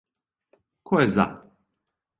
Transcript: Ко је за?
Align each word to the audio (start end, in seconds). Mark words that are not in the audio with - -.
Ко 0.91 1.03
је 1.03 1.07
за? 1.19 1.29